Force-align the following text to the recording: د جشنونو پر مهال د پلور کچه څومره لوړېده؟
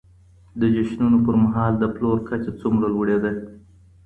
د 0.59 0.61
جشنونو 0.75 1.17
پر 1.25 1.35
مهال 1.43 1.73
د 1.77 1.83
پلور 1.95 2.17
کچه 2.29 2.51
څومره 2.61 2.87
لوړېده؟ 2.95 3.31